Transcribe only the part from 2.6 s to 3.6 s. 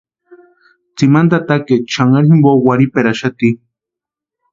warhiperaxati.